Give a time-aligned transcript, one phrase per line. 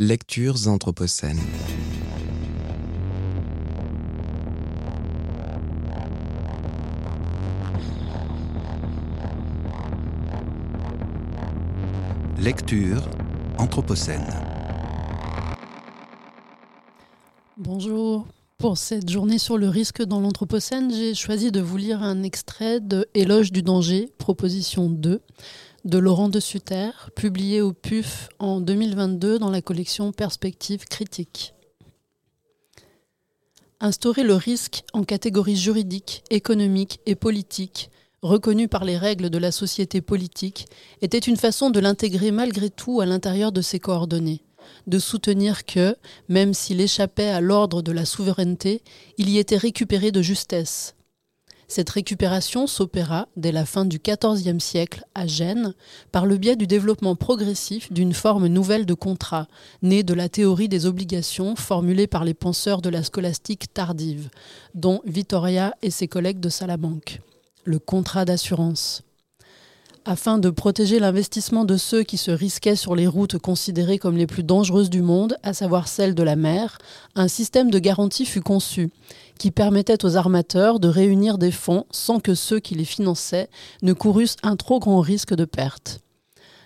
[0.00, 1.40] Lectures anthropocènes.
[12.38, 13.10] Lecture
[13.58, 14.22] anthropocène.
[17.56, 18.28] Bonjour.
[18.58, 22.80] Pour cette journée sur le risque dans l'Anthropocène, j'ai choisi de vous lire un extrait
[22.80, 25.20] de Éloge du danger, proposition 2,
[25.88, 31.54] de Laurent de Sutter, publié au PUF en 2022 dans la collection Perspectives critiques.
[33.80, 39.50] Instaurer le risque en catégories juridiques, économiques et politiques, reconnues par les règles de la
[39.50, 40.66] société politique,
[41.00, 44.42] était une façon de l'intégrer malgré tout à l'intérieur de ses coordonnées
[44.86, 45.96] de soutenir que,
[46.28, 48.82] même s'il échappait à l'ordre de la souveraineté,
[49.16, 50.94] il y était récupéré de justesse.
[51.70, 55.74] Cette récupération s'opéra dès la fin du XIVe siècle à Gênes
[56.10, 59.48] par le biais du développement progressif d'une forme nouvelle de contrat,
[59.82, 64.30] née de la théorie des obligations formulée par les penseurs de la scolastique tardive,
[64.74, 67.20] dont Vittoria et ses collègues de Salamanque.
[67.64, 69.02] Le contrat d'assurance
[70.08, 74.26] afin de protéger l'investissement de ceux qui se risquaient sur les routes considérées comme les
[74.26, 76.78] plus dangereuses du monde, à savoir celles de la mer,
[77.14, 78.88] un système de garantie fut conçu,
[79.38, 83.48] qui permettait aux armateurs de réunir des fonds sans que ceux qui les finançaient
[83.82, 86.00] ne courussent un trop grand risque de perte.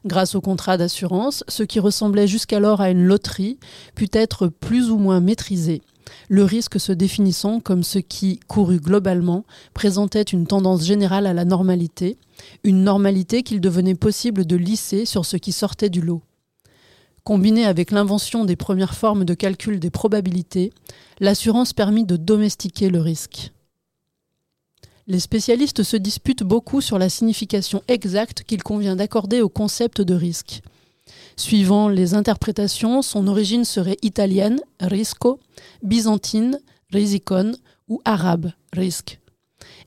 [0.05, 3.59] Grâce au contrat d'assurance, ce qui ressemblait jusqu'alors à une loterie
[3.95, 5.83] put être plus ou moins maîtrisé,
[6.29, 11.45] le risque se définissant comme ce qui, couru globalement, présentait une tendance générale à la
[11.45, 12.19] normalité,
[12.65, 16.23] une normalité qu'il devenait possible de lisser sur ce qui sortait du lot.
[17.25, 20.73] Combiné avec l'invention des premières formes de calcul des probabilités,
[21.21, 23.53] l'assurance permit de domestiquer le risque.
[25.07, 30.15] Les spécialistes se disputent beaucoup sur la signification exacte qu'il convient d'accorder au concept de
[30.15, 30.63] risque.
[31.37, 35.39] Suivant les interprétations, son origine serait italienne, risco,
[35.83, 36.59] byzantine,
[36.91, 37.53] risicon
[37.89, 39.21] ou arabe, risque,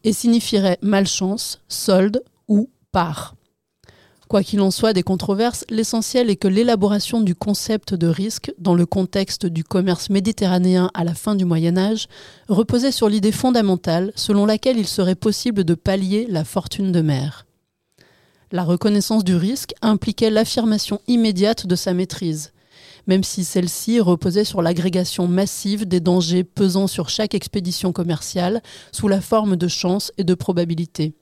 [0.03, 3.34] et signifierait malchance, solde ou part.
[4.27, 8.73] Quoi qu'il en soit des controverses, l'essentiel est que l'élaboration du concept de risque dans
[8.73, 12.07] le contexte du commerce méditerranéen à la fin du Moyen Âge
[12.49, 17.45] reposait sur l'idée fondamentale selon laquelle il serait possible de pallier la fortune de mer.
[18.51, 22.51] La reconnaissance du risque impliquait l'affirmation immédiate de sa maîtrise,
[23.05, 29.07] même si celle-ci reposait sur l'agrégation massive des dangers pesant sur chaque expédition commerciale sous
[29.07, 31.13] la forme de chance et de probabilité.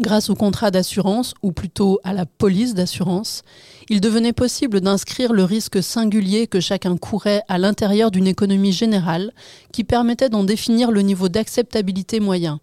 [0.00, 3.42] Grâce au contrat d'assurance, ou plutôt à la police d'assurance,
[3.90, 9.30] il devenait possible d'inscrire le risque singulier que chacun courait à l'intérieur d'une économie générale
[9.72, 12.60] qui permettait d'en définir le niveau d'acceptabilité moyen.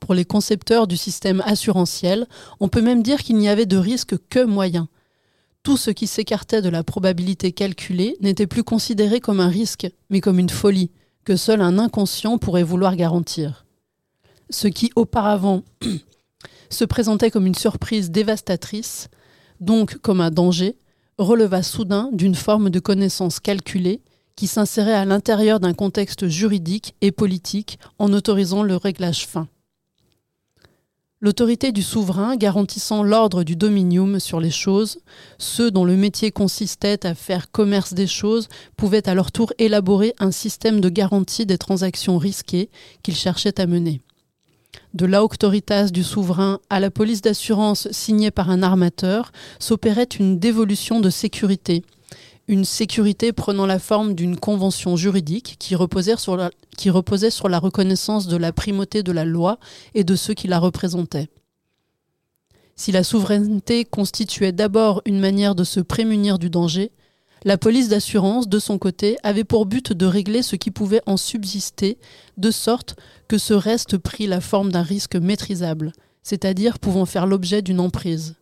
[0.00, 2.26] Pour les concepteurs du système assurantiel,
[2.58, 4.88] on peut même dire qu'il n'y avait de risque que moyen.
[5.62, 10.20] Tout ce qui s'écartait de la probabilité calculée n'était plus considéré comme un risque, mais
[10.20, 10.90] comme une folie,
[11.24, 13.64] que seul un inconscient pourrait vouloir garantir.
[14.50, 15.62] Ce qui auparavant
[16.72, 19.08] se présentait comme une surprise dévastatrice,
[19.60, 20.76] donc comme un danger,
[21.18, 24.00] releva soudain d'une forme de connaissance calculée
[24.36, 29.48] qui s'insérait à l'intérieur d'un contexte juridique et politique en autorisant le réglage fin.
[31.20, 34.98] L'autorité du souverain garantissant l'ordre du dominium sur les choses,
[35.38, 40.14] ceux dont le métier consistait à faire commerce des choses pouvaient à leur tour élaborer
[40.18, 42.70] un système de garantie des transactions risquées
[43.04, 44.00] qu'ils cherchaient à mener.
[44.94, 51.00] De l'auctoritas du souverain à la police d'assurance signée par un armateur s'opérait une dévolution
[51.00, 51.82] de sécurité,
[52.48, 57.48] une sécurité prenant la forme d'une convention juridique qui reposait, sur la, qui reposait sur
[57.48, 59.58] la reconnaissance de la primauté de la loi
[59.94, 61.28] et de ceux qui la représentaient.
[62.76, 66.90] Si la souveraineté constituait d'abord une manière de se prémunir du danger,
[67.44, 71.16] la police d'assurance, de son côté, avait pour but de régler ce qui pouvait en
[71.16, 71.98] subsister,
[72.36, 72.96] de sorte
[73.28, 75.92] que ce reste prit la forme d'un risque maîtrisable,
[76.22, 78.36] c'est-à-dire pouvant faire l'objet d'une emprise.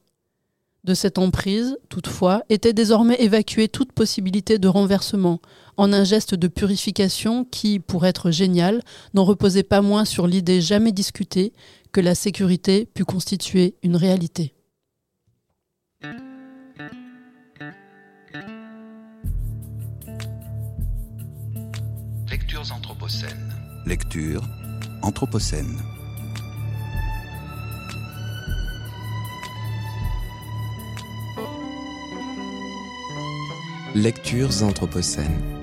[0.85, 5.41] De cette emprise, toutefois, était désormais évacuée toute possibilité de renversement,
[5.77, 8.83] en un geste de purification qui, pour être génial,
[9.13, 11.53] n'en reposait pas moins sur l'idée jamais discutée
[11.93, 14.55] que la sécurité pût constituer une réalité.
[22.31, 23.53] Lectures anthropocènes.
[23.87, 24.43] Lecture
[25.03, 25.77] anthropocène.
[33.97, 35.60] Lectures anthropocènes.